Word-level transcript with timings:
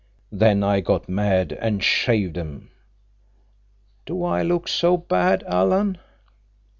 Then 0.31 0.63
I 0.63 0.79
got 0.79 1.07
mad 1.07 1.53
an' 1.53 1.77
shaved 1.79 2.35
'em. 2.35 2.71
Do 4.07 4.23
I 4.23 4.41
look 4.41 4.67
so 4.67 4.97
bad, 4.97 5.43
Alan?" 5.43 5.99